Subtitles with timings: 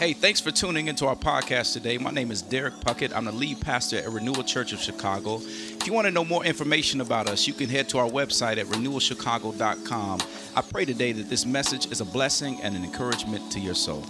[0.00, 1.98] Hey, thanks for tuning into our podcast today.
[1.98, 3.14] My name is Derek Puckett.
[3.14, 5.42] I'm the lead pastor at Renewal Church of Chicago.
[5.44, 8.56] If you want to know more information about us, you can head to our website
[8.56, 10.20] at renewalchicago.com.
[10.56, 14.02] I pray today that this message is a blessing and an encouragement to your soul.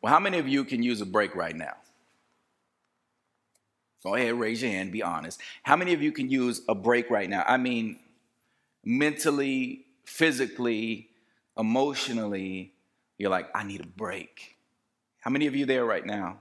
[0.00, 1.74] Well, how many of you can use a break right now?
[4.04, 5.40] Go ahead, raise your hand, be honest.
[5.64, 7.42] How many of you can use a break right now?
[7.44, 7.98] I mean,
[8.84, 11.08] mentally, physically,
[11.58, 12.72] emotionally,
[13.18, 14.56] you're like, I need a break.
[15.20, 16.38] How many of you there right now?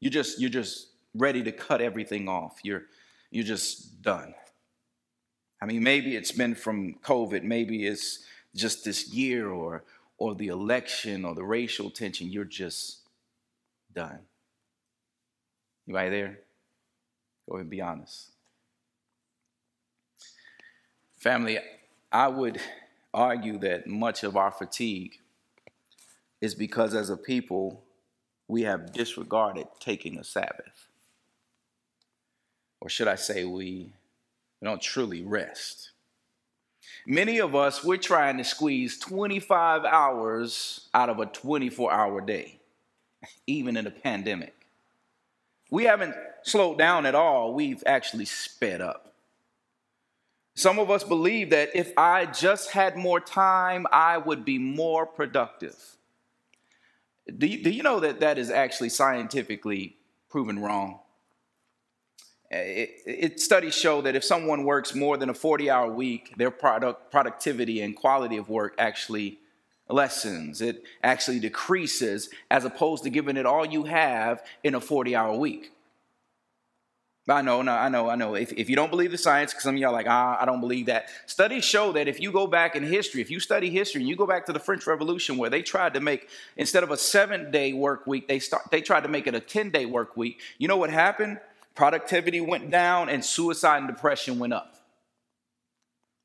[0.00, 2.58] You're just you're just ready to cut everything off.
[2.62, 2.84] You're
[3.30, 4.34] you're just done.
[5.60, 8.24] I mean, maybe it's been from COVID, maybe it's
[8.56, 9.84] just this year or
[10.18, 12.30] or the election or the racial tension.
[12.30, 13.00] You're just
[13.92, 14.20] done.
[15.86, 16.38] You there?
[17.48, 18.30] Go ahead and be honest.
[21.18, 21.58] Family,
[22.12, 22.60] I would
[23.14, 25.18] argue that much of our fatigue
[26.40, 27.82] is because as a people,
[28.48, 30.88] we have disregarded taking a Sabbath.
[32.80, 33.92] Or should I say, we,
[34.62, 35.90] don't truly rest.
[37.06, 42.58] Many of us, we're trying to squeeze 25 hours out of a 24 hour day,
[43.46, 44.54] even in a pandemic.
[45.70, 49.11] We haven't slowed down at all, we've actually sped up.
[50.54, 55.06] Some of us believe that if I just had more time, I would be more
[55.06, 55.96] productive.
[57.38, 59.96] Do you, do you know that that is actually scientifically
[60.28, 61.00] proven wrong?
[62.50, 66.50] It, it, studies show that if someone works more than a 40 hour week, their
[66.50, 69.38] product, productivity and quality of work actually
[69.88, 70.60] lessens.
[70.60, 75.34] It actually decreases as opposed to giving it all you have in a 40 hour
[75.34, 75.72] week.
[77.28, 78.34] I know, no, I know, I know.
[78.34, 80.44] If, if you don't believe the science, because some of y'all are like, ah, I
[80.44, 81.08] don't believe that.
[81.26, 84.16] Studies show that if you go back in history, if you study history and you
[84.16, 87.52] go back to the French Revolution where they tried to make, instead of a seven
[87.52, 90.40] day work week, they, start, they tried to make it a 10 day work week.
[90.58, 91.38] You know what happened?
[91.76, 94.74] Productivity went down and suicide and depression went up.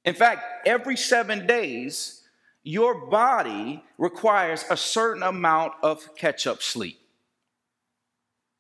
[0.03, 2.23] In fact, every seven days,
[2.63, 6.99] your body requires a certain amount of catch up sleep.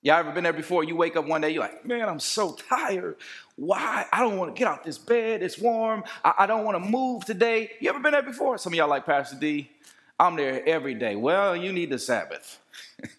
[0.07, 0.85] Y'all ever been there before?
[0.85, 3.17] You wake up one day, you're like, man, I'm so tired.
[3.57, 4.05] Why?
[4.09, 5.43] I don't want to get out this bed.
[5.43, 6.05] It's warm.
[6.23, 7.71] I, I don't want to move today.
[7.81, 8.57] You ever been there before?
[8.57, 9.69] Some of y'all like Pastor D.
[10.17, 11.17] I'm there every day.
[11.17, 12.57] Well, you need the Sabbath.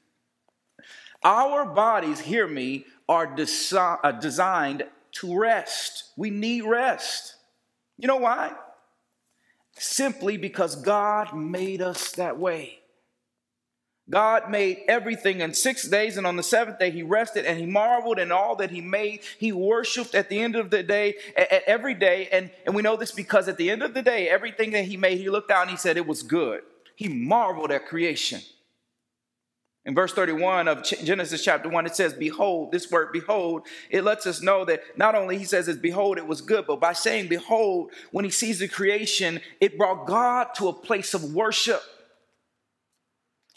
[1.23, 6.05] Our bodies, hear me, are desi- uh, designed to rest.
[6.17, 7.35] We need rest.
[7.99, 8.53] You know why?
[9.77, 12.78] Simply because God made us that way.
[14.11, 17.67] God made everything in six days, and on the seventh day he rested and he
[17.67, 19.21] marveled in all that he made.
[19.39, 22.29] He worshiped at the end of the day, at every day.
[22.33, 24.97] And, and we know this because at the end of the day, everything that he
[24.97, 26.63] made, he looked out and he said it was good.
[26.97, 28.41] He marveled at creation.
[29.85, 34.27] In verse 31 of Genesis chapter 1, it says, Behold, this word behold, it lets
[34.27, 37.29] us know that not only he says it's behold, it was good, but by saying
[37.29, 41.83] behold, when he sees the creation, it brought God to a place of worship.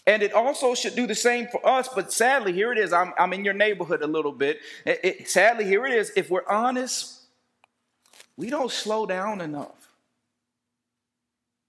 [0.07, 1.87] And it also should do the same for us.
[1.87, 2.91] But sadly, here it is.
[2.91, 4.59] I'm, I'm in your neighborhood a little bit.
[4.85, 6.11] It, it, sadly, here it is.
[6.15, 7.21] If we're honest,
[8.35, 9.81] we don't slow down enough.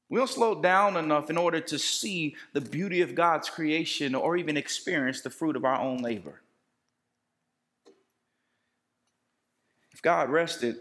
[0.09, 4.37] We don't slow down enough in order to see the beauty of God's creation or
[4.37, 6.41] even experience the fruit of our own labor.
[9.93, 10.77] If God rested,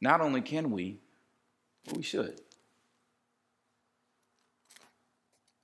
[0.00, 0.98] not only can we,
[1.84, 2.40] but we should.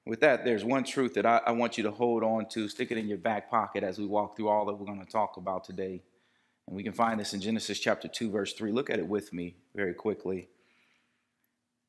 [0.06, 2.90] With that, there's one truth that I, I, want you to hold on to, stick
[2.90, 5.36] it in your back pocket as we walk through all that we're going to talk
[5.36, 6.02] about today.
[6.66, 8.72] And we can find this in Genesis chapter 2, verse 3.
[8.72, 10.38] Look at it with me very quickly.
[10.38, 10.48] It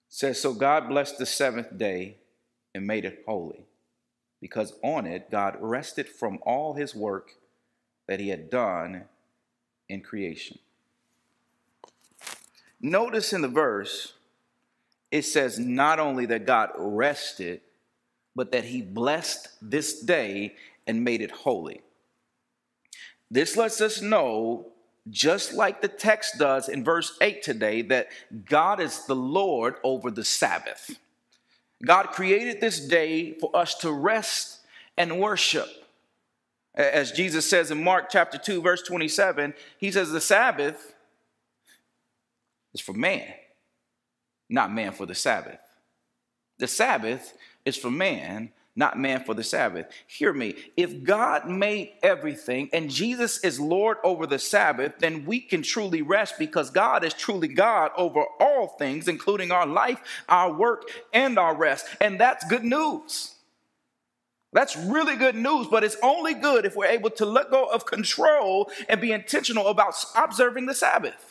[0.10, 2.18] says, So God blessed the seventh day
[2.76, 3.66] and made it holy,
[4.42, 7.32] because on it God rested from all his work
[8.08, 9.06] that he had done
[9.88, 10.60] in creation.
[12.82, 14.14] Notice in the verse,
[15.12, 17.62] it says not only that God rested,
[18.36, 20.56] but that he blessed this day
[20.88, 21.82] and made it holy.
[23.30, 24.68] This lets us know,
[25.10, 28.08] just like the text does in verse 8 today, that
[28.46, 31.00] God is the Lord over the Sabbath.
[31.86, 34.60] God created this day for us to rest
[34.98, 35.68] and worship.
[36.76, 40.94] As Jesus says in Mark chapter 2, verse 27, he says, The Sabbath
[42.74, 43.26] is for man,
[44.50, 45.60] not man for the Sabbath.
[46.60, 47.34] The Sabbath
[47.66, 49.88] is for man, not man for the Sabbath.
[50.08, 50.56] Hear me.
[50.78, 56.02] If God made everything and Jesus is Lord over the Sabbath, then we can truly
[56.02, 60.00] rest because God is truly God over all things, including our life,
[60.30, 61.86] our work, and our rest.
[62.00, 63.36] And that's good news.
[64.54, 67.86] That's really good news, but it's only good if we're able to let go of
[67.86, 71.31] control and be intentional about observing the Sabbath.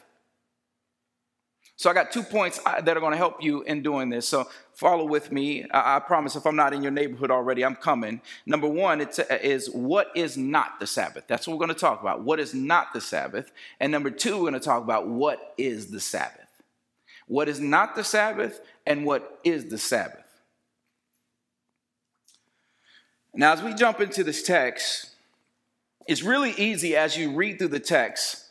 [1.80, 4.28] So I got two points uh, that are going to help you in doing this.
[4.28, 5.64] So follow with me.
[5.72, 8.20] I, promise if I'm not in your neighborhood already, I'm coming.
[8.44, 11.24] Number one it's, uh, is what is not the Sabbath?
[11.26, 12.20] That's what we're going to talk about.
[12.20, 13.50] What is not the Sabbath?
[13.80, 16.50] And number two, we're going to talk about what is the Sabbath.
[17.28, 20.26] What is not the Sabbath and what is the Sabbath?
[23.32, 25.12] Now, as we jump into this text,
[26.06, 28.49] it's really easy as you read through the text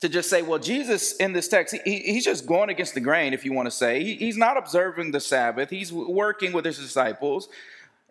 [0.00, 3.32] to just say, well, Jesus in this text, he, he's just going against the grain,
[3.32, 4.02] if you want to say.
[4.04, 7.48] He, he's not observing the Sabbath, he's working with his disciples.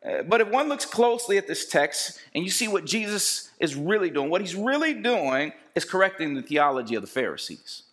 [0.06, 3.76] Uh, but if one looks closely at this text and you see what Jesus is
[3.76, 7.84] really doing, what he's really doing is correcting the theology of the Pharisees.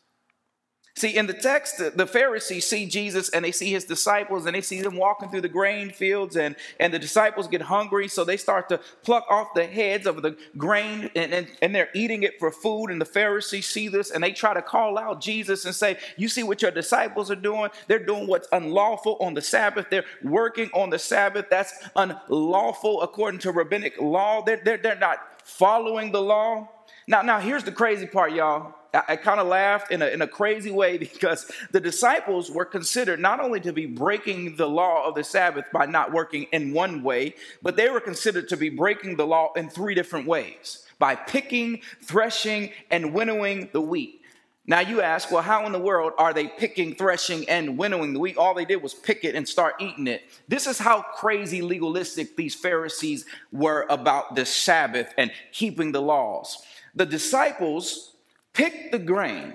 [0.97, 4.61] See, in the text, the Pharisees see Jesus and they see his disciples and they
[4.61, 8.37] see them walking through the grain fields, and, and the disciples get hungry, so they
[8.37, 12.39] start to pluck off the heads of the grain and, and, and they're eating it
[12.39, 12.91] for food.
[12.91, 16.29] And the Pharisees see this and they try to call out Jesus and say, You
[16.29, 17.71] see what your disciples are doing?
[17.89, 21.47] They're doing what's unlawful on the Sabbath, they're working on the Sabbath.
[21.51, 24.43] That's unlawful according to rabbinic law.
[24.43, 26.69] They're, they're, they're not following the law.
[27.09, 28.75] Now, now here's the crazy part, y'all.
[28.95, 33.21] I, kind of laughed in a, in a crazy way because the disciples were considered
[33.21, 37.03] not only to be breaking the law of the Sabbath by not working in one
[37.03, 41.15] way, but they were considered to be breaking the law in three different ways by
[41.15, 44.21] picking, threshing, and winnowing the wheat.
[44.67, 48.21] Now you ask, well, how in the world are they picking, threshing, and winnowing the
[48.21, 48.39] wheat?
[48.39, 50.23] All they did was pick it and start eating it.
[50.49, 56.63] This is how crazy legalistic these Pharisees were about the Sabbath and keeping the laws.
[56.95, 58.14] The disciples
[58.55, 59.55] picked the grain.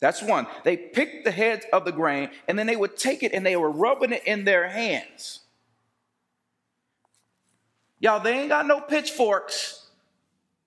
[0.00, 0.46] That's one.
[0.64, 3.56] They picked the heads of the grain and then they would take it and they
[3.56, 5.40] were rubbing it in their hands.
[7.98, 9.89] Y'all, they ain't got no pitchforks.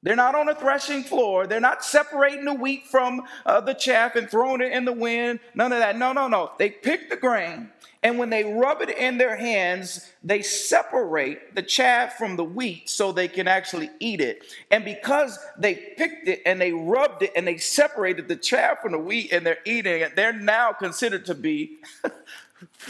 [0.04, 1.48] They're not on a threshing floor.
[1.48, 5.40] They're not separating the wheat from uh, the chaff and throwing it in the wind.
[5.56, 5.98] None of that.
[5.98, 6.52] No, no, no.
[6.60, 7.72] They pick the grain,
[8.04, 12.90] and when they rub it in their hands, they separate the chaff from the wheat
[12.90, 14.44] so they can actually eat it.
[14.70, 18.92] And because they picked it and they rubbed it and they separated the chaff from
[18.92, 21.78] the wheat and they're eating it, they're now considered to be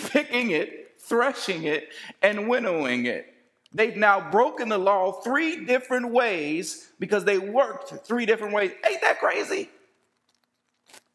[0.07, 1.89] picking it, threshing it,
[2.24, 3.32] and winnowing it.
[3.73, 8.71] They've now broken the law three different ways because they worked three different ways.
[8.87, 9.69] Ain't that crazy?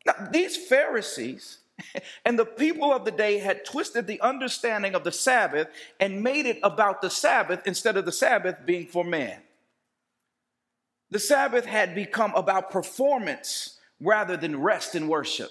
[0.05, 1.59] Now, these Pharisees
[2.25, 5.69] and the people of the day had twisted the understanding of the Sabbath
[6.01, 9.41] and made it about the Sabbath instead of the Sabbath being for man.
[11.11, 15.51] The Sabbath had become about performance rather than rest and worship.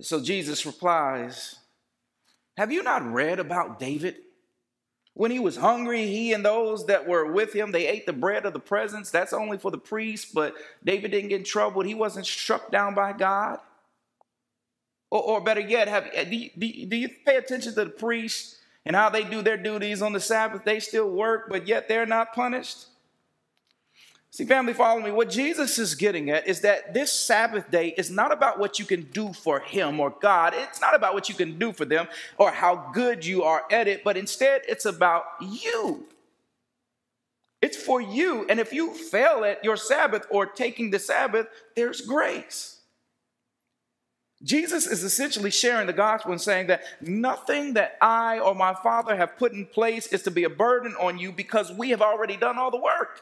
[0.00, 1.56] So Jesus replies,
[2.60, 4.16] have you not read about David?
[5.14, 8.44] When he was hungry, he and those that were with him, they ate the bread
[8.44, 9.10] of the presence.
[9.10, 10.52] That's only for the priests, but
[10.84, 11.80] David didn't get in trouble.
[11.80, 13.60] He wasn't struck down by God.
[15.10, 18.94] Or, or better yet, have, do, you, do you pay attention to the priests and
[18.94, 20.62] how they do their duties on the Sabbath?
[20.66, 22.88] They still work, but yet they're not punished.
[24.32, 25.10] See, family, follow me.
[25.10, 28.84] What Jesus is getting at is that this Sabbath day is not about what you
[28.84, 30.54] can do for Him or God.
[30.56, 32.06] It's not about what you can do for them
[32.38, 36.06] or how good you are at it, but instead it's about you.
[37.60, 38.46] It's for you.
[38.48, 42.78] And if you fail at your Sabbath or taking the Sabbath, there's grace.
[44.42, 49.14] Jesus is essentially sharing the gospel and saying that nothing that I or my Father
[49.16, 52.36] have put in place is to be a burden on you because we have already
[52.36, 53.20] done all the work.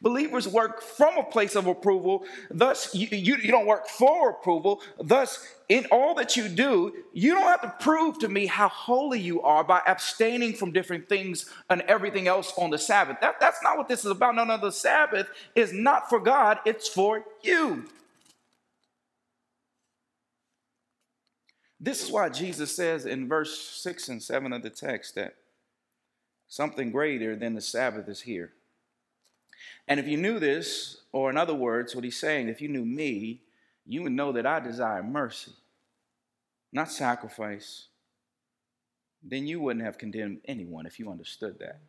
[0.00, 2.24] Believers work from a place of approval.
[2.50, 4.80] Thus, you, you, you, don't work for approval.
[5.02, 9.20] Thus, in all that you do, you don't have to prove to me how holy
[9.20, 13.18] you are by abstaining from different things and everything else on the Sabbath.
[13.20, 14.34] That, that's not what this is about.
[14.34, 17.84] No, no, the Sabbath is not for God, it's for you.
[21.80, 25.34] This is why Jesus says in verse 6 and 7 of the text that
[26.48, 28.52] something greater than the Sabbath is here.
[29.88, 32.84] And if you knew this, or in other words, what he's saying, if you knew
[32.84, 33.40] me,
[33.86, 35.52] you would know that I desire mercy,
[36.72, 37.86] not sacrifice.
[39.22, 41.80] Then you wouldn't have condemned anyone if you understood that.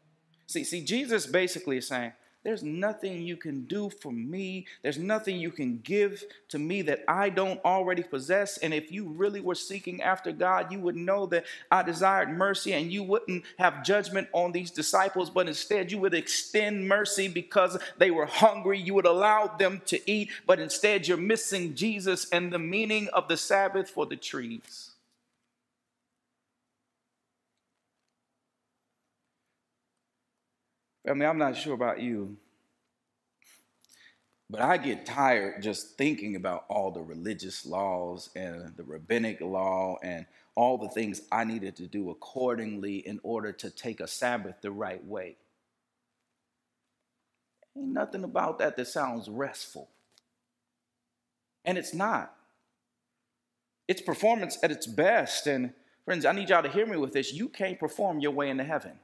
[0.47, 2.13] See, see, Jesus basically is saying,
[2.43, 4.65] there's nothing you can do for me.
[4.81, 8.57] There's nothing you can give to me that I don't already possess.
[8.59, 12.71] And if you really were seeking after God, you would know that I desired mercy
[12.71, 17.77] and you wouldn't have judgment on these disciples, but instead you would extend mercy because
[17.97, 18.79] they were hungry.
[18.79, 23.27] You would allow them to eat, but instead you're missing Jesus and the meaning of
[23.27, 24.88] the Sabbath for the trees.
[31.09, 32.37] I mean, I'm not sure about you,
[34.49, 39.97] but I get tired just thinking about all the religious laws and the rabbinic law
[40.03, 40.25] and
[40.55, 44.71] all the things I needed to do accordingly in order to take a Sabbath the
[44.71, 45.37] right way.
[47.77, 49.89] Ain't nothing about that that sounds restful.
[51.65, 52.35] And it's not.
[53.87, 55.47] It's performance at its best.
[55.47, 55.73] And
[56.05, 57.33] friends, I need y'all to hear me with this.
[57.33, 58.99] You can't perform your way into heaven.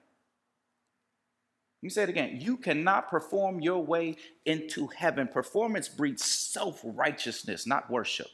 [1.81, 2.37] Let me say it again.
[2.41, 4.15] You cannot perform your way
[4.45, 5.27] into heaven.
[5.27, 8.29] Performance breeds self righteousness, not worship.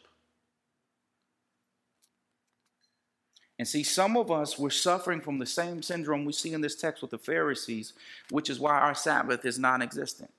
[3.61, 6.75] And see, some of us, we're suffering from the same syndrome we see in this
[6.75, 7.93] text with the Pharisees,
[8.31, 10.31] which is why our Sabbath is non existent.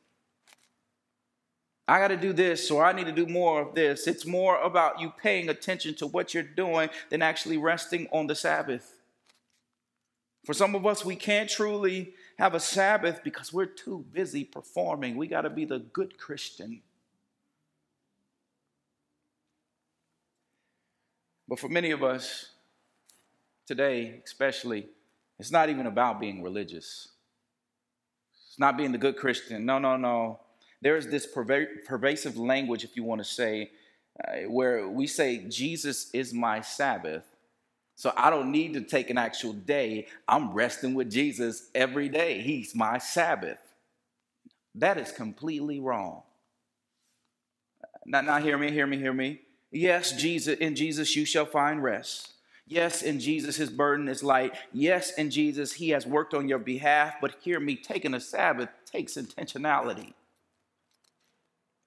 [1.86, 4.06] I got to do this, or I need to do more of this.
[4.06, 8.34] It's more about you paying attention to what you're doing than actually resting on the
[8.34, 8.94] Sabbath.
[10.44, 15.14] For some of us, we can't truly have a Sabbath because we're too busy performing.
[15.14, 16.82] We got to be the good Christian.
[21.46, 22.46] But for many of us
[23.64, 24.88] today, especially,
[25.38, 27.10] it's not even about being religious.
[28.48, 29.64] It's not being the good Christian.
[29.64, 30.40] No, no, no.
[30.80, 33.70] There's this pervasive language, if you want to say,
[34.18, 37.31] uh, where we say, Jesus is my Sabbath.
[38.02, 40.08] So I don't need to take an actual day.
[40.26, 42.40] I'm resting with Jesus every day.
[42.40, 43.60] He's my Sabbath.
[44.74, 46.24] That is completely wrong.
[48.04, 49.42] Now, now hear me, hear me, hear me.
[49.70, 52.32] Yes, Jesus, in Jesus you shall find rest.
[52.66, 54.56] Yes, in Jesus his burden is light.
[54.72, 57.14] Yes, in Jesus he has worked on your behalf.
[57.20, 60.14] But hear me, taking a Sabbath takes intentionality.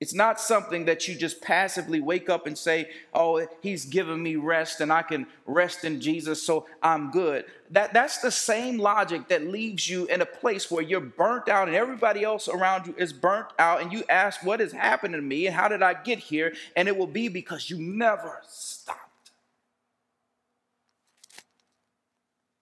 [0.01, 4.35] It's not something that you just passively wake up and say, Oh, he's given me
[4.35, 7.45] rest and I can rest in Jesus, so I'm good.
[7.71, 11.69] That, that's the same logic that leaves you in a place where you're burnt out
[11.69, 15.21] and everybody else around you is burnt out, and you ask, What has happened to
[15.21, 16.53] me and how did I get here?
[16.75, 18.99] And it will be because you never stopped.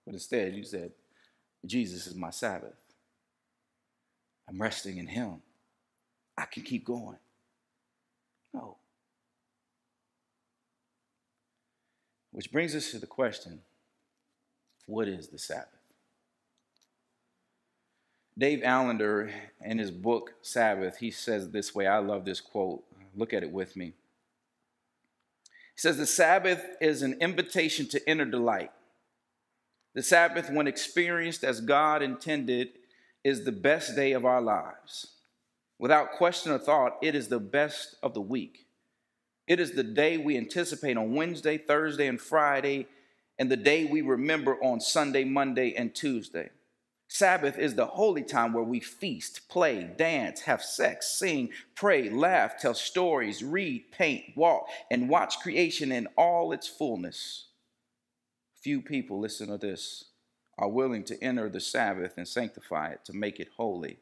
[0.05, 0.91] But instead, you said,
[1.65, 2.75] Jesus is my Sabbath.
[4.47, 5.41] I'm resting in him.
[6.37, 7.17] I can keep going.
[8.53, 8.77] No.
[12.31, 13.61] Which brings us to the question
[14.85, 15.67] what is the Sabbath?
[18.37, 19.31] Dave Allender,
[19.63, 21.85] in his book Sabbath, he says this way.
[21.85, 22.83] I love this quote.
[23.15, 23.93] Look at it with me.
[25.75, 28.71] He says, The Sabbath is an invitation to inner delight.
[29.93, 32.69] The Sabbath, when experienced as God intended,
[33.23, 35.13] is the best day of our lives.
[35.83, 38.67] Without question or thought, it is the best of the week.
[39.47, 42.87] It is the day we anticipate on Wednesday, Thursday, and Friday,
[43.37, 46.51] and the day we remember on Sunday, Monday, and Tuesday.
[47.09, 52.57] Sabbath is the holy time where we feast, play, dance, have sex, sing, pray, laugh,
[52.57, 57.47] tell stories, read, paint, walk, and watch creation in all its fullness.
[58.61, 60.05] Few people, listen to this,
[60.57, 63.97] are willing to enter the Sabbath and sanctify it to make it holy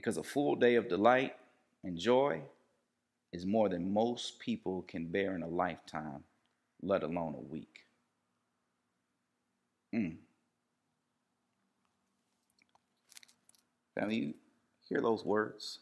[0.00, 1.36] because a full day of delight
[1.84, 2.40] and joy
[3.34, 6.24] is more than most people can bear in a lifetime,
[6.80, 7.80] let alone a week.
[9.94, 10.16] Mm.
[13.94, 14.34] Family, you
[14.88, 15.80] hear those words?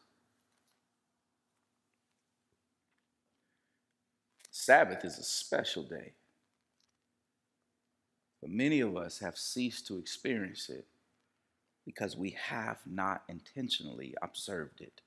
[4.51, 6.13] Sabbath is a special day.
[8.41, 10.87] But many of us have ceased to experience it
[11.89, 15.01] because we have not intentionally observed it,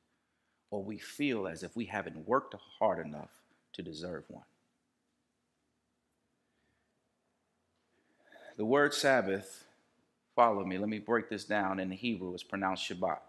[0.72, 3.30] or we feel as if we haven't worked hard enough
[3.72, 4.42] to deserve one.
[8.58, 9.64] The word Sabbath,
[10.36, 13.20] follow me, let me break this down in the Hebrew, it's pronounced Shabbat.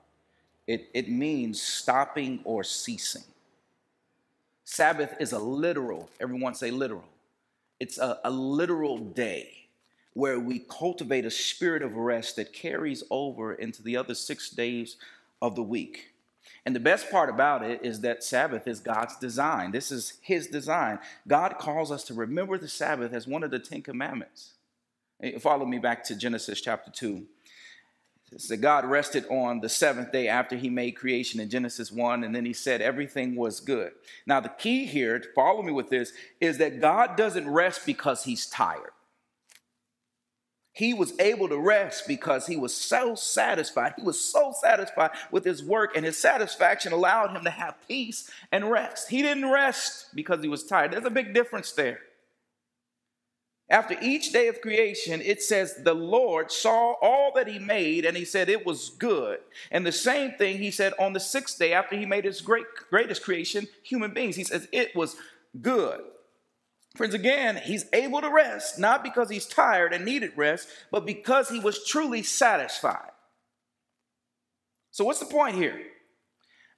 [0.67, 3.25] It, it means stopping or ceasing.
[4.65, 7.05] Sabbath is a literal, everyone say literal.
[7.79, 9.62] It's a, a literal day
[10.15, 14.97] where we cultivate a spirit of rest that carries over into the other six days
[15.41, 16.09] of the week.
[16.65, 19.73] And the best part about it is that Sabbath is God's design.
[19.73, 21.01] This is His design.
[21.27, 24.53] God calls us to remember the Sabbath as one of the Ten Commandments.
[25.41, 27.27] Follow me back to Genesis chapter 2.
[28.39, 32.35] So God rested on the seventh day after he made creation in Genesis 1, and
[32.35, 33.93] then he said everything was good.
[34.27, 38.47] Now, the key here, follow me with this, is that God doesn't rest because he's
[38.47, 38.93] tired.
[40.75, 43.93] He was able to rest because he was so satisfied.
[43.97, 48.31] He was so satisfied with his work, and his satisfaction allowed him to have peace
[48.51, 49.11] and rest.
[49.11, 50.93] He didn't rest because he was tired.
[50.93, 52.01] There's a big difference there.
[53.69, 58.15] After each day of creation, it says the Lord saw all that he made and
[58.15, 59.39] he said it was good.
[59.71, 62.67] And the same thing he said on the sixth day after he made his great,
[62.91, 64.37] greatest creation, human beings.
[64.37, 65.17] He says it was
[65.63, 66.03] good.
[66.95, 71.49] Friends, again, he's able to rest, not because he's tired and needed rest, but because
[71.49, 73.11] he was truly satisfied.
[74.91, 75.81] So, what's the point here?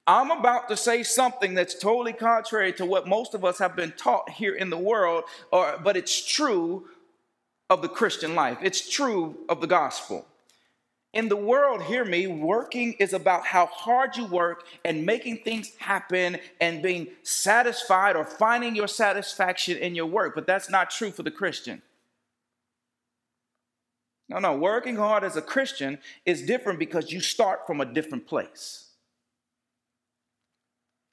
[0.06, 3.92] I'm about to say something that's totally contrary to what most of us have been
[3.92, 6.86] taught here in the world, or, but it's true
[7.70, 8.58] of the Christian life.
[8.62, 10.26] It's true of the gospel.
[11.14, 15.72] In the world, hear me, working is about how hard you work and making things
[15.78, 20.34] happen and being satisfied or finding your satisfaction in your work.
[20.34, 21.82] But that's not true for the Christian.
[24.28, 28.26] No, no, working hard as a Christian is different because you start from a different
[28.26, 28.83] place.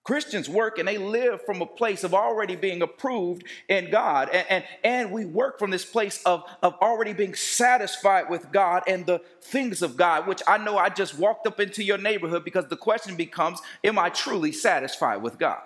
[0.03, 4.29] Christians work and they live from a place of already being approved in God.
[4.29, 8.83] And, and, and, we work from this place of, of already being satisfied with God
[8.87, 12.43] and the things of God, which I know I just walked up into your neighborhood
[12.43, 15.61] because the question becomes Am I truly satisfied with God?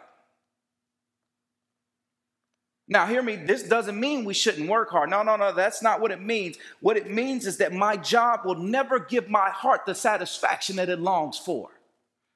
[2.88, 5.10] Now, hear me, this doesn't mean we shouldn't work hard.
[5.10, 6.58] No, no, no, that's not what it means.
[6.82, 10.90] What it means is that my job will never give my heart the satisfaction that
[10.90, 11.70] it longs for.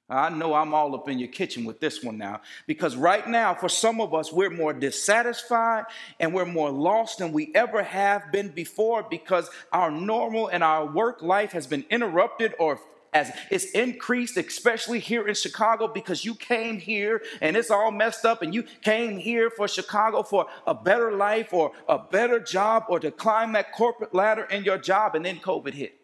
[0.09, 3.53] I know I'm all up in your kitchen with this one now because right now,
[3.53, 5.85] for some of us, we're more dissatisfied
[6.19, 10.85] and we're more lost than we ever have been before because our normal and our
[10.85, 12.79] work life has been interrupted or
[13.13, 18.25] as it's increased, especially here in Chicago, because you came here and it's all messed
[18.25, 22.85] up, and you came here for Chicago for a better life or a better job
[22.87, 25.98] or to climb that corporate ladder in your job, and then COVID hit.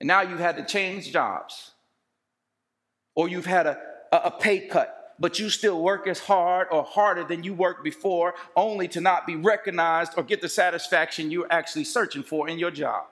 [0.00, 1.72] And now you've had to change jobs.
[3.14, 3.78] Or you've had a,
[4.12, 8.34] a pay cut, but you still work as hard or harder than you worked before,
[8.54, 12.70] only to not be recognized or get the satisfaction you're actually searching for in your
[12.70, 13.04] job.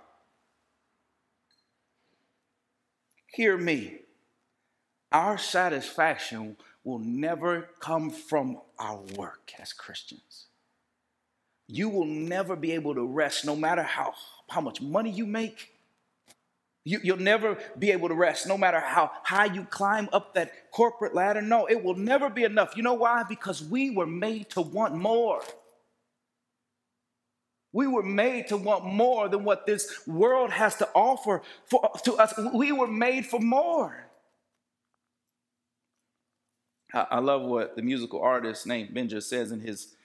[3.34, 4.00] Hear me.
[5.10, 10.46] Our satisfaction will never come from our work as Christians.
[11.66, 14.12] You will never be able to rest no matter how,
[14.50, 15.73] how much money you make,
[16.84, 20.70] you, will never be able to rest, no matter how high you climb up that
[20.70, 21.40] corporate ladder.
[21.40, 22.76] No, it will never be enough.
[22.76, 23.22] You know why?
[23.26, 25.40] Because we were made to want more.
[27.72, 32.16] We were made to want more than what this world has to offer for, to
[32.16, 32.38] us.
[32.52, 34.06] We were made for more.
[36.92, 39.96] I, I love what the musical artist named Benja says in his,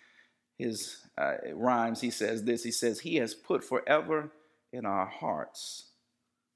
[0.57, 1.99] his uh, rhymes.
[1.99, 4.31] He says this He says, He has put forever
[4.71, 5.88] in our hearts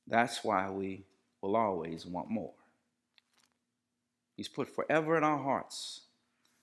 [0.07, 1.05] that's why we
[1.41, 2.53] will always want more.
[4.35, 6.01] He's put forever in our hearts.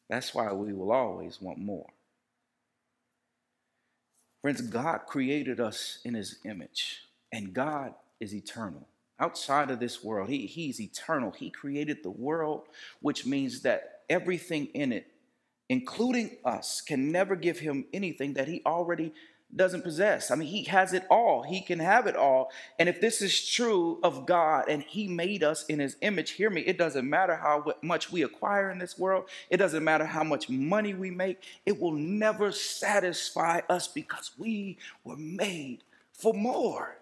[0.08, 1.86] That's why we will always want more.
[4.42, 8.88] Friends, God created us in his image, and God is eternal.
[9.18, 11.30] Outside of this world, he, He's eternal.
[11.30, 12.68] He created the world,
[13.00, 15.06] which means that everything in it,
[15.68, 19.12] including us, can never give him anything that he already
[19.54, 20.30] doesn't possess.
[20.30, 21.42] I mean, he has it all.
[21.42, 22.50] He can have it all.
[22.78, 26.50] And if this is true of God and he made us in his image, hear
[26.50, 29.24] me, it doesn't matter how much we acquire in this world.
[29.48, 31.42] It doesn't matter how much money we make.
[31.66, 35.82] It will never satisfy us because we were made
[36.12, 36.96] for more.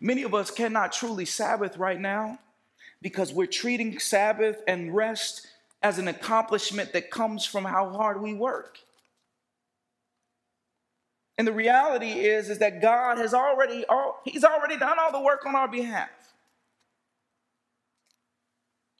[0.00, 2.38] Many of us cannot truly Sabbath right now
[3.02, 5.46] because we're treating Sabbath and rest
[5.82, 8.78] as an accomplishment that comes from how hard we work.
[11.36, 15.20] And the reality is, is that God has already, all, He's already done all the
[15.20, 16.08] work on our behalf.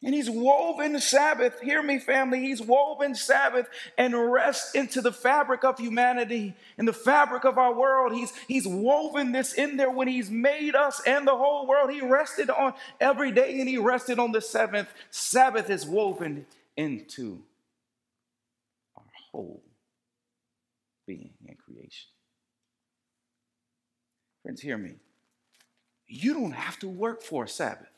[0.04, 5.64] And he's woven Sabbath, hear me, family, he's woven Sabbath and rest into the fabric
[5.64, 8.12] of humanity, and the fabric of our world.
[8.12, 11.90] He's, he's woven this in there when he's made us and the whole world.
[11.90, 14.88] He rested on every day and he rested on the seventh.
[15.10, 16.46] Sabbath is woven
[16.78, 17.42] into
[18.96, 19.64] our whole
[21.06, 22.08] being and creation.
[24.42, 24.94] Friends, hear me.
[26.06, 27.88] You don't have to work for a Sabbath.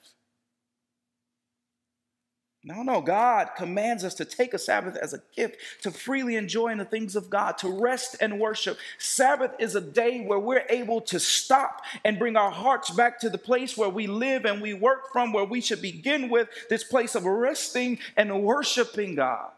[2.62, 6.68] No, no, God commands us to take a Sabbath as a gift, to freely enjoy
[6.68, 8.76] in the things of God, to rest and worship.
[8.98, 13.30] Sabbath is a day where we're able to stop and bring our hearts back to
[13.30, 16.84] the place where we live and we work from, where we should begin with this
[16.84, 19.52] place of resting and worshiping God.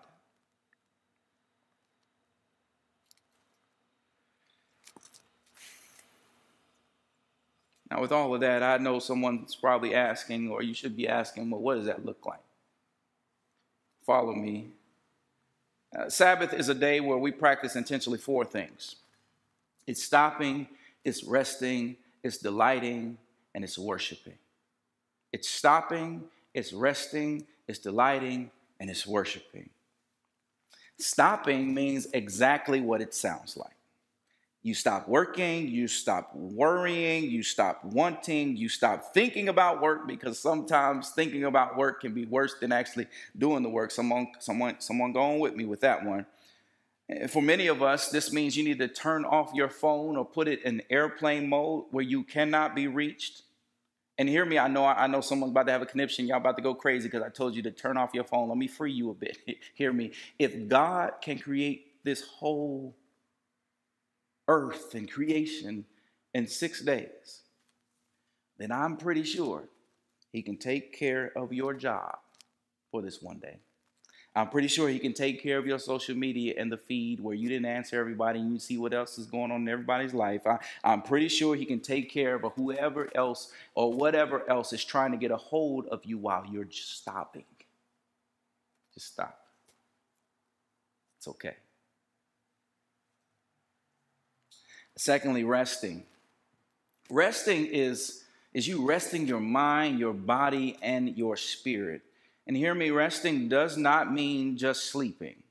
[7.91, 11.51] Now, with all of that, I know someone's probably asking, or you should be asking,
[11.51, 12.39] well, what does that look like?
[14.05, 14.69] Follow me.
[15.97, 18.97] Uh, Sabbath is a day where we practice intentionally four things
[19.87, 20.69] it's stopping,
[21.05, 23.19] it's resting, it's delighting,
[23.55, 24.39] and it's worshiping.
[25.33, 29.71] It's stopping, it's resting, it's delighting, and it's worshiping.
[30.99, 33.72] Stopping means exactly what it sounds like.
[34.65, 40.39] You stop working, you stop worrying, you stop wanting, you stop thinking about work because
[40.39, 43.91] sometimes thinking about work can be worse than actually doing the work.
[43.91, 46.27] Someone, someone, someone going with me with that one.
[47.29, 50.47] For many of us, this means you need to turn off your phone or put
[50.47, 53.43] it in airplane mode where you cannot be reached.
[54.17, 56.27] And hear me, I know I know someone's about to have a conniption.
[56.27, 58.49] Y'all about to go crazy because I told you to turn off your phone.
[58.49, 59.39] Let me free you a bit.
[59.75, 60.13] hear me.
[60.39, 62.95] If God can create this whole
[64.49, 65.85] earth and creation
[66.35, 67.43] in six days,
[68.59, 69.65] then I'm pretty sure
[70.31, 72.19] he can take care of your job
[72.91, 73.59] for this one day.
[74.35, 77.35] I'm pretty sure he can take care of your social media and the feed where
[77.35, 80.47] you didn't answer everybody and you see what else is going on in everybody's life.
[80.47, 84.83] I, am pretty sure he can take care of whoever else or whatever else is
[84.83, 87.45] trying to get a hold of you while you're just stopping.
[88.95, 89.39] Just stop.
[91.19, 91.57] It's okay.
[95.03, 96.05] Secondly, resting.
[97.11, 98.23] Resting is,
[98.55, 102.03] is you resting your mind, your body, and your spirit.
[102.47, 105.43] And hear me, resting does not mean just sleeping.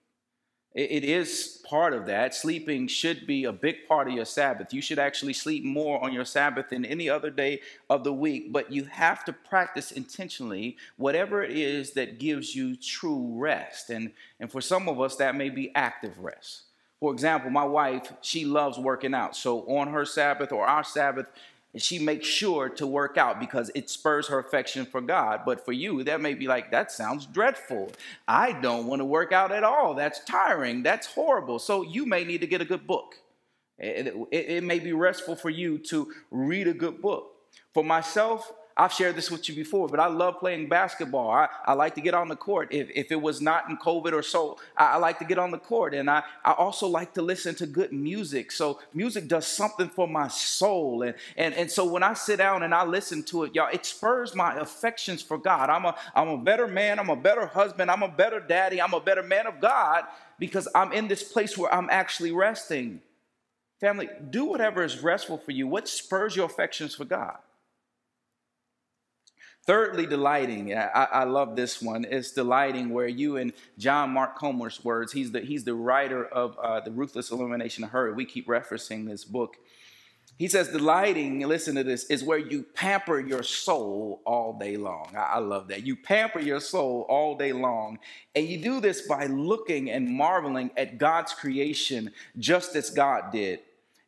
[0.74, 2.34] It is part of that.
[2.34, 4.74] Sleeping should be a big part of your Sabbath.
[4.74, 7.60] You should actually sleep more on your Sabbath than any other day
[7.90, 12.78] of the week, but you have to practice intentionally whatever it is that gives you
[12.78, 13.90] true rest.
[13.90, 16.71] And, and for some of us, that may be active rest.
[17.02, 19.36] For example, my wife, she loves working out.
[19.36, 21.26] So on her Sabbath or our Sabbath,
[21.76, 25.42] she makes sure to work out because it spurs her affection for God.
[25.44, 27.92] But for you, that may be like, that sounds dreadful.
[28.28, 29.96] I don't want to work out at all.
[29.96, 30.84] That's tiring.
[30.84, 31.58] That's horrible.
[31.58, 33.16] So you may need to get a good book.
[33.80, 37.34] It, it, it may be restful for you to read a good book.
[37.74, 41.30] For myself, I've shared this with you before, but I love playing basketball.
[41.30, 42.70] I, I like to get on the court.
[42.72, 45.52] If, if it was not in COVID or so, I, I like to get on
[45.52, 45.94] the court.
[45.94, 48.52] And I, I also like to listen to good music.
[48.52, 51.04] So music does something for my soul.
[51.04, 53.86] And, and, and so when I sit down and I listen to it, y'all, it
[53.86, 55.70] spurs my affections for God.
[55.70, 56.98] I'm a, I'm a better man.
[56.98, 57.92] I'm a better husband.
[57.92, 58.82] I'm a better daddy.
[58.82, 60.06] I'm a better man of God
[60.40, 63.02] because I'm in this place where I'm actually resting.
[63.82, 65.68] Family, do whatever is restful for you.
[65.68, 67.38] What spurs your affections for God?
[69.66, 70.76] Thirdly, delighting.
[70.76, 72.04] I, I, love this one.
[72.10, 76.58] It's delighting where you and John Mark Comer's words, he's the, he's the writer of
[76.58, 78.12] uh, The Ruthless Elimination of Hurry.
[78.14, 79.58] We keep referencing this book.
[80.40, 85.14] He says, delighting, listen to this, is where you pamper your soul all day long.
[85.16, 85.86] I, I love that.
[85.86, 88.00] You pamper your soul all day long.
[88.34, 93.60] And you do this by looking and marveling at God's creation just as God did.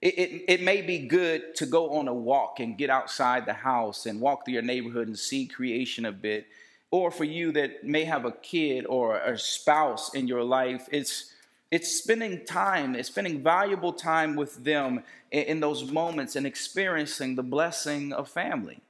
[0.04, 3.54] It, it, it, may be good to go on a walk and get outside the
[3.54, 6.46] house and walk through your neighborhood and see creation a bit.
[6.92, 11.34] Or for you that may have a kid or a spouse in your life, it's
[11.72, 17.36] it's spending time, it's spending valuable time with them in, in those moments and experiencing
[17.36, 18.82] the blessing of family.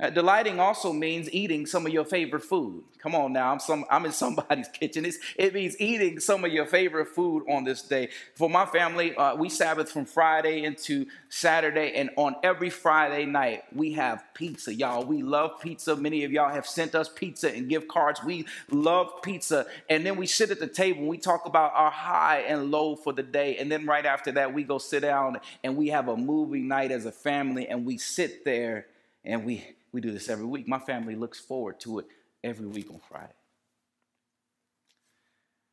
[0.00, 2.84] Uh, delighting also means eating some of your favorite food.
[2.98, 5.04] Come on now, I'm, some, I'm in somebody's kitchen.
[5.04, 8.10] It's, it means eating some of your favorite food on this day.
[8.34, 13.64] For my family, uh, we Sabbath from Friday into Saturday, and on every Friday night,
[13.74, 15.04] we have pizza, y'all.
[15.04, 15.96] We love pizza.
[15.96, 18.22] Many of y'all have sent us pizza and gift cards.
[18.22, 19.66] We love pizza.
[19.88, 22.94] And then we sit at the table and we talk about our high and low
[22.94, 23.56] for the day.
[23.56, 26.92] And then right after that, we go sit down and we have a movie night
[26.92, 28.86] as a family, and we sit there
[29.24, 30.68] and we we do this every week.
[30.68, 32.06] My family looks forward to it
[32.44, 33.32] every week on Friday.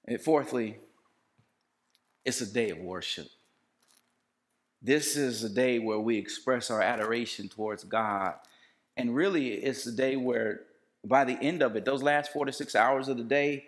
[0.05, 0.77] And fourthly,
[2.23, 3.27] it's a day of worship.
[4.81, 8.35] This is a day where we express our adoration towards God.
[8.97, 10.61] And really, it's a day where,
[11.03, 13.65] by the end of it, those last four to six hours of the day,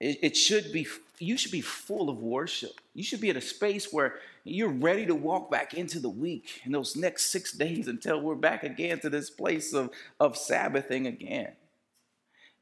[0.00, 0.86] it, should be,
[1.18, 2.72] you should be full of worship.
[2.94, 6.62] You should be at a space where you're ready to walk back into the week
[6.64, 11.06] in those next six days until we're back again to this place of, of Sabbathing
[11.06, 11.52] again.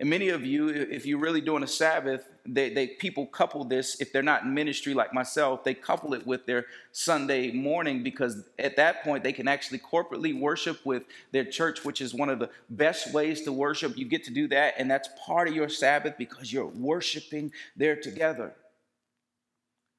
[0.00, 4.00] And many of you, if you're really doing a Sabbath, they, they people couple this,
[4.00, 8.44] if they're not in ministry like myself, they couple it with their Sunday morning because
[8.60, 12.38] at that point they can actually corporately worship with their church, which is one of
[12.38, 13.98] the best ways to worship.
[13.98, 17.96] You get to do that, and that's part of your Sabbath because you're worshiping there
[17.96, 18.54] together.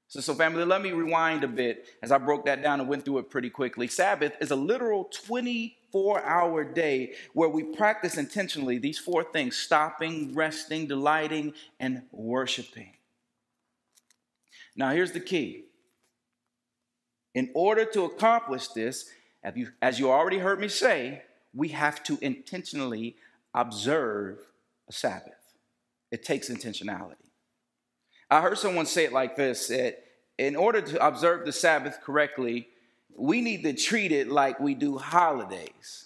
[0.09, 3.05] So, so, family, let me rewind a bit as I broke that down and went
[3.05, 3.87] through it pretty quickly.
[3.87, 10.33] Sabbath is a literal 24 hour day where we practice intentionally these four things stopping,
[10.33, 12.93] resting, delighting, and worshiping.
[14.75, 15.65] Now, here's the key.
[17.35, 19.11] In order to accomplish this,
[19.79, 21.21] as you already heard me say,
[21.53, 23.15] we have to intentionally
[23.53, 24.39] observe
[24.87, 25.53] a Sabbath.
[26.09, 27.28] It takes intentionality.
[28.29, 30.03] I heard someone say it like this that
[30.37, 32.67] in order to observe the Sabbath correctly,
[33.15, 36.05] we need to treat it like we do holidays.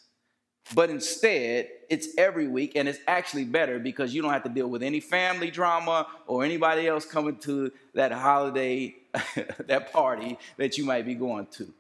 [0.74, 4.70] But instead, it's every week, and it's actually better because you don't have to deal
[4.70, 8.96] with any family drama or anybody else coming to that holiday,
[9.68, 11.72] that party that you might be going to.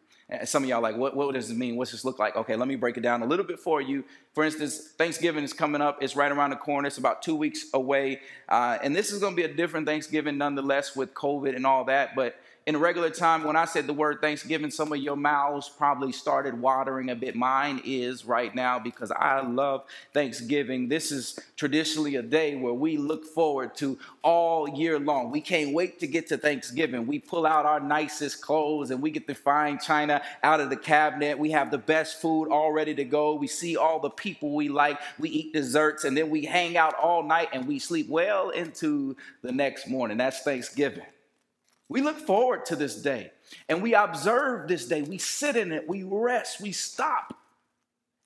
[0.45, 1.75] Some of y'all like, what, what does this mean?
[1.75, 2.35] What's this look like?
[2.35, 4.03] Okay, let me break it down a little bit for you.
[4.33, 6.01] For instance, Thanksgiving is coming up.
[6.01, 6.87] It's right around the corner.
[6.87, 8.21] It's about two weeks away.
[8.49, 11.85] Uh, and this is going to be a different Thanksgiving nonetheless with COVID and all
[11.85, 12.15] that.
[12.15, 12.35] But
[12.65, 16.59] in regular time, when I said the word Thanksgiving, some of your mouths probably started
[16.59, 17.35] watering a bit.
[17.35, 20.87] Mine is right now because I love Thanksgiving.
[20.87, 25.29] This is traditionally a day where we look forward to all year long.
[25.29, 27.05] We can't wait to get to Thanksgiving.
[27.05, 30.77] We pull out our nicest clothes and we get the fine china out of the
[30.77, 31.37] cabinet.
[31.37, 33.33] We have the best food all ready to go.
[33.33, 34.99] We see all the people we like.
[35.19, 39.17] We eat desserts and then we hang out all night and we sleep well into
[39.41, 40.15] the next morning.
[40.15, 41.03] That's Thanksgiving.
[41.93, 43.29] We look forward to this day
[43.69, 45.03] and we observe this day.
[45.03, 47.37] We sit in it, we rest, we stop,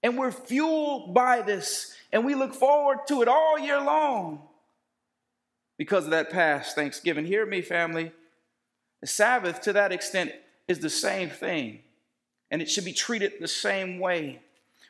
[0.01, 4.39] and we're fueled by this and we look forward to it all year long
[5.77, 7.25] because of that past Thanksgiving.
[7.25, 8.13] Hear me, family.
[9.01, 10.31] The Sabbath, to that extent,
[10.69, 11.79] is the same thing,
[12.49, 14.39] and it should be treated the same way.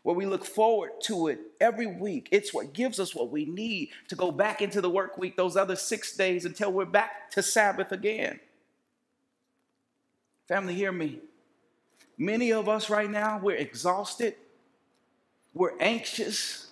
[0.04, 2.30] Where we look forward to it every week.
[2.32, 5.58] It's what gives us what we need to go back into the work week those
[5.58, 8.40] other six days until we're back to Sabbath again.
[10.48, 11.20] Family, hear me.
[12.18, 14.36] Many of us right now, we're exhausted,
[15.54, 16.68] we're anxious,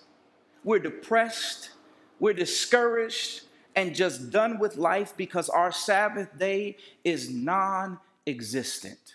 [0.64, 1.70] we're depressed,
[2.18, 3.42] we're discouraged,
[3.76, 9.14] and just done with life because our Sabbath day is non existent.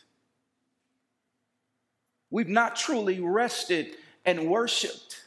[2.30, 3.96] We've not truly rested
[4.26, 5.26] and worshiped.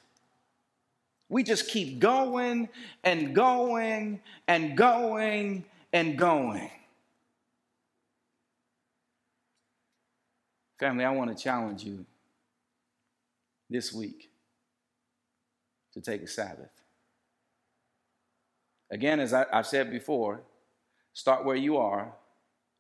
[1.29, 2.69] We just keep going
[3.03, 6.71] and going and going and going.
[10.85, 12.05] Family, I want to challenge you
[13.71, 14.29] this week
[15.95, 16.83] to take a Sabbath.
[18.91, 20.43] Again, as I, have said before,
[21.15, 22.13] start where you are,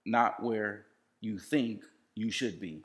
[0.05, 0.85] not where
[1.23, 1.83] you think
[2.14, 2.83] you should be.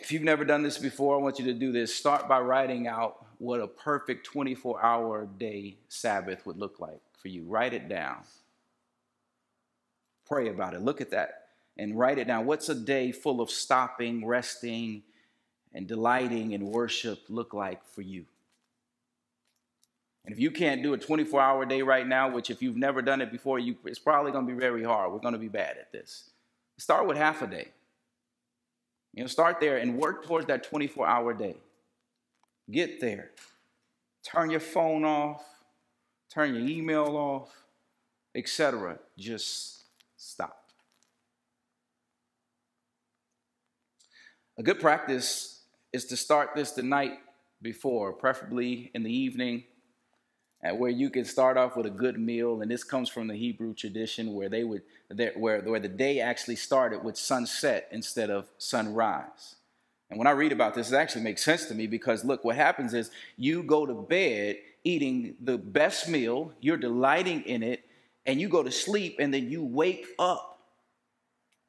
[0.00, 1.94] If you've never done this before, I want you to do this.
[1.94, 7.28] Start by writing out what a perfect 24 hour day Sabbath would look like for
[7.28, 7.44] you.
[7.44, 8.22] Write it down.
[10.26, 10.80] Pray about it.
[10.80, 11.45] Look at that
[11.78, 12.46] and write it down.
[12.46, 15.02] What's a day full of stopping, resting,
[15.72, 18.24] and delighting in worship look like for you?
[20.24, 23.00] And if you can't do a 24 hour day right now, which if you've never
[23.00, 25.12] done it before, you, it's probably going to be very hard.
[25.12, 26.30] We're going to be bad at this.
[26.78, 27.68] Start with half a day.
[29.14, 31.56] You know, start there and work towards that 24 hour day.
[32.70, 33.30] Get there.
[34.24, 35.44] Turn your phone off,
[36.28, 37.64] turn your email off,
[38.34, 38.98] etc.
[39.16, 39.84] Just
[40.16, 40.65] stop.
[44.58, 45.60] A good practice
[45.92, 47.18] is to start this the night
[47.60, 49.64] before, preferably in the evening,
[50.62, 52.62] at where you can start off with a good meal.
[52.62, 54.82] And this comes from the Hebrew tradition where they would
[55.36, 59.56] where, where the day actually started with sunset instead of sunrise.
[60.08, 62.56] And when I read about this, it actually makes sense to me because look, what
[62.56, 67.84] happens is you go to bed eating the best meal, you're delighting in it,
[68.24, 70.55] and you go to sleep, and then you wake up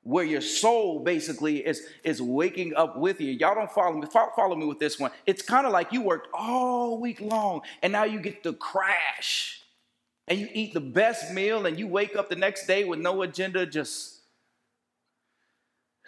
[0.08, 3.34] where your soul basically is is waking up with you.
[3.34, 4.08] Y'all don't follow me.
[4.36, 5.12] Follow me with this one.
[5.26, 9.62] It's kind of like you worked all week long and now you get to crash.
[10.30, 13.22] And you eat the best meal and you wake up the next day with no
[13.22, 14.22] agenda, just,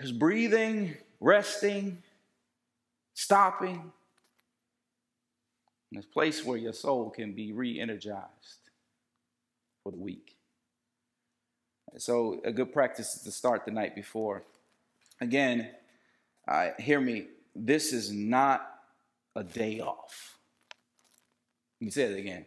[0.02, 2.02] just breathing, resting,
[3.14, 3.92] stopping.
[5.92, 8.70] In a place where your soul can be re-energized
[9.84, 10.38] for the week.
[11.97, 14.43] So, a good practice is to start the night before.
[15.21, 15.69] Again,
[16.47, 18.67] uh, hear me, this is not
[19.36, 20.38] a day off.
[21.80, 22.45] Let me say it again.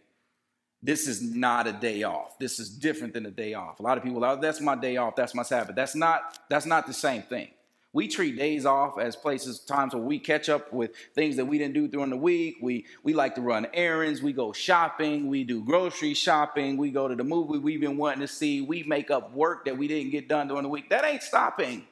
[0.83, 2.38] This is not a day off.
[2.38, 3.78] This is different than a day off.
[3.78, 5.14] A lot of people, oh, that's my day off.
[5.14, 5.76] That's my Sabbath.
[5.76, 6.38] That's not.
[6.48, 7.48] That's not the same thing.
[7.94, 11.59] We treat days off as places, times where we catch up with things that we
[11.59, 12.57] didn't do during the week.
[12.62, 14.22] We we like to run errands.
[14.22, 15.28] We go shopping.
[15.28, 16.78] We do grocery shopping.
[16.78, 18.62] We go to the movie we've been wanting to see.
[18.62, 20.88] We make up work that we didn't get done during the week.
[20.88, 21.87] That ain't stopping.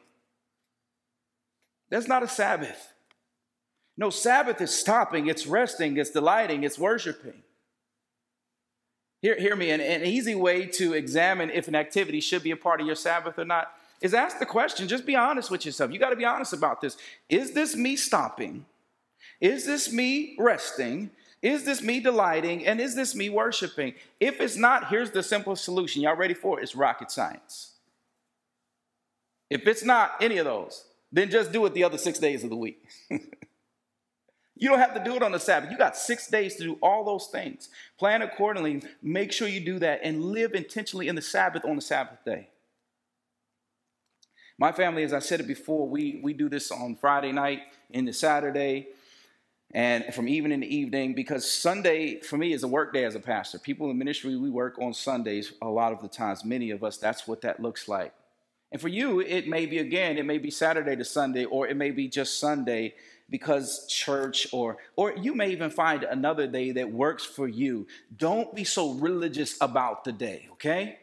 [1.91, 2.95] That's not a Sabbath.
[3.99, 5.27] No, Sabbath is stopping.
[5.27, 5.99] It's resting.
[5.99, 6.65] It's delighting.
[6.65, 7.43] It's worshiping.
[9.21, 9.71] Hear, hear me.
[9.71, 12.97] An, an easy way to examine if an activity should be a part of your
[12.97, 14.89] Sabbath or not is ask the question.
[14.89, 15.93] Just be honest with yourself.
[15.93, 16.97] You got to be honest about this.
[17.29, 18.65] Is this me stopping?
[19.41, 21.11] Is this me resting?
[21.43, 22.67] Is this me delighting?
[22.67, 23.95] And is this me worshiping?
[24.19, 26.03] If it's not, here's the simple solution.
[26.03, 26.63] Y'all ready for it?
[26.63, 27.73] It's rocket science.
[29.49, 32.51] If it's not any of those, then just do it the other six days of
[32.51, 32.87] the week.
[33.11, 35.71] you don't have to do it on the Sabbath.
[35.71, 37.71] You got six days to do all those things.
[37.99, 38.83] Plan accordingly.
[39.03, 42.50] Make sure you do that and live intentionally in the Sabbath on the Sabbath day.
[44.61, 48.13] My family, as I said it before, we, we do this on Friday night into
[48.13, 48.89] Saturday
[49.73, 53.21] and from evening to evening because Sunday for me is a work day as a
[53.21, 53.59] pastor.
[53.59, 56.45] People in ministry, we work on Sundays a lot of the times.
[56.45, 58.13] Many of us, that's what that looks like.
[58.71, 61.79] And for you, it may be again, it may be Saturday to Sunday, or it
[61.79, 62.93] may be just Sunday
[63.31, 67.87] because church, or or you may even find another day that works for you.
[68.15, 70.99] Don't be so religious about the day, okay?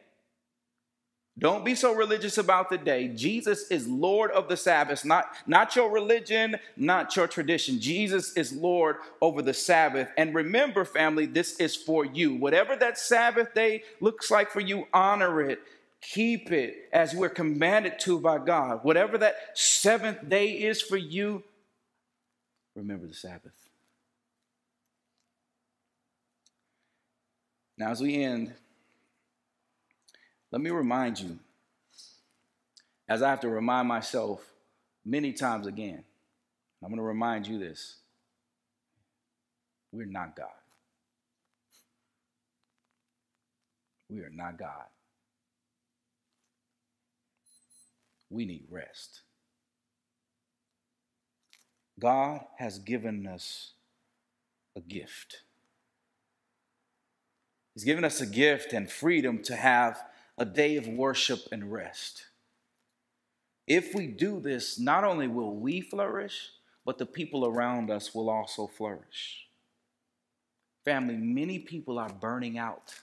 [1.39, 3.09] Don't be so religious about the day.
[3.09, 7.79] Jesus is Lord of the Sabbath, not, not your religion, not your tradition.
[7.79, 10.09] Jesus is Lord over the Sabbath.
[10.17, 12.33] And remember, family, this is for you.
[12.33, 15.59] Whatever that Sabbath day looks like for you, honor it.
[16.01, 18.79] Keep it as we're commanded to by God.
[18.83, 21.43] Whatever that seventh day is for you,
[22.75, 23.51] remember the Sabbath.
[27.77, 28.55] Now, as we end,
[30.51, 31.37] let me remind you,
[33.09, 34.45] as I have to remind myself
[35.05, 36.03] many times again,
[36.83, 37.97] I'm going to remind you this
[39.91, 40.47] we're not God.
[44.09, 44.85] We are not God.
[48.29, 49.21] We need rest.
[51.99, 53.71] God has given us
[54.75, 55.41] a gift.
[57.73, 60.03] He's given us a gift and freedom to have
[60.37, 62.25] a day of worship and rest.
[63.65, 66.51] If we do this, not only will we flourish,
[66.85, 69.47] but the people around us will also flourish.
[70.85, 72.95] Family, many people are burning out.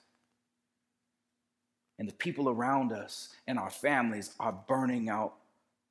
[1.99, 5.35] And the people around us and our families are burning out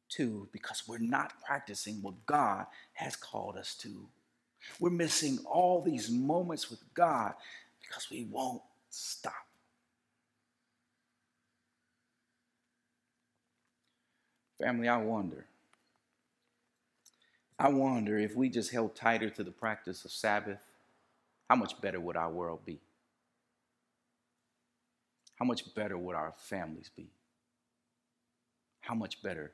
[0.10, 4.08] too because we're not practicing what God has called us to.
[4.80, 7.34] We're missing all these moments with God
[7.82, 9.46] because we won't stop.
[14.64, 15.46] Family, I wonder.
[17.60, 20.62] I wonder if we just held tighter to the practice of Sabbath,
[21.50, 22.80] how much better would our world be?
[25.36, 27.10] How much better would our families be?
[28.80, 29.52] How much better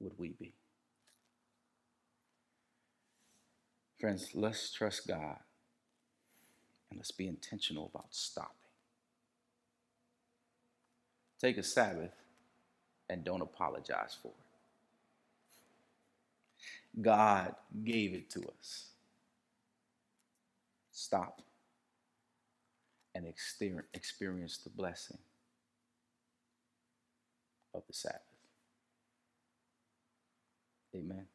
[0.00, 0.52] would we be?
[3.98, 5.38] Friends, let's trust God
[6.90, 8.50] and let's be intentional about stopping.
[11.40, 12.21] Take a Sabbath
[13.10, 14.56] and don't apologize for it.
[17.02, 18.88] God gave it to us.
[20.92, 21.42] Stop
[23.14, 23.26] and
[23.94, 25.18] experience the blessing
[27.74, 28.20] of the Sabbath.
[30.94, 31.26] Amen.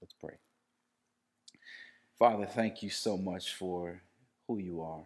[0.00, 0.34] Let's pray.
[2.18, 4.00] Father, thank you so much for
[4.46, 5.04] who you are.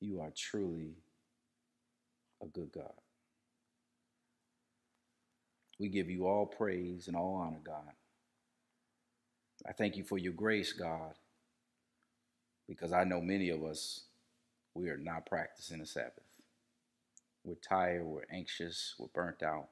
[0.00, 0.94] You are truly
[2.42, 2.92] a good God.
[5.78, 7.94] We give you all praise and all honor, God.
[9.66, 11.14] I thank you for your grace, God,
[12.68, 14.02] because I know many of us,
[14.74, 16.24] we are not practicing the Sabbath.
[17.44, 19.68] We're tired, we're anxious, we're burnt out.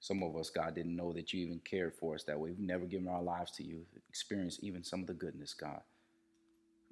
[0.00, 2.50] Some of us, God, didn't know that you even cared for us that way.
[2.50, 5.80] We've never given our lives to you, experienced even some of the goodness, God.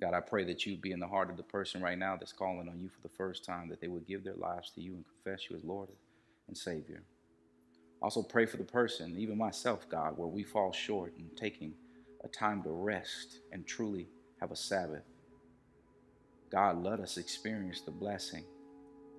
[0.02, 2.32] God, I pray that you be in the heart of the person right now that's
[2.32, 4.94] calling on you for the first time, that they would give their lives to you
[4.94, 5.90] and confess you as Lord
[6.48, 7.04] and Savior.
[8.02, 11.74] Also, pray for the person, even myself, God, where we fall short in taking
[12.24, 14.08] a time to rest and truly
[14.40, 15.04] have a Sabbath.
[16.50, 18.42] God, let us experience the blessing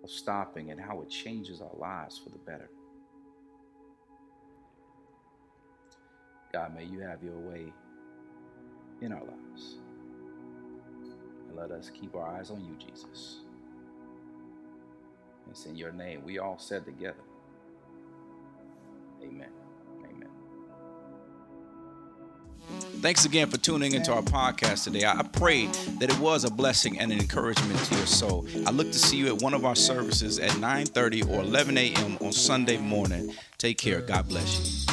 [0.03, 2.69] of stopping and how it changes our lives for the better.
[6.51, 7.71] God, may you have your way
[8.99, 9.77] in our lives.
[11.53, 13.37] And let us keep our eyes on you, Jesus.
[15.49, 16.23] It's in your name.
[16.23, 17.15] We all said together.
[19.21, 19.49] Amen.
[20.03, 20.29] Amen.
[23.01, 25.05] Thanks again for tuning into our podcast today.
[25.05, 25.67] I pray
[25.99, 28.47] that it was a blessing and an encouragement to your soul.
[28.65, 32.17] I look to see you at one of our services at 9:30 or 11 a.m.
[32.21, 33.33] on Sunday morning.
[33.57, 34.01] Take care.
[34.01, 34.92] God bless you.